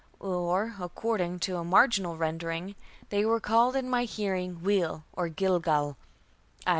or, 0.19 0.73
according 0.79 1.37
to 1.37 1.57
a 1.57 1.63
marginal 1.63 2.17
rendering, 2.17 2.73
"they 3.09 3.23
were 3.23 3.39
called 3.39 3.75
in 3.75 3.87
my 3.87 4.03
hearing, 4.03 4.63
wheel, 4.63 5.03
or 5.13 5.29
Gilgal," 5.29 5.95
i. 6.65 6.69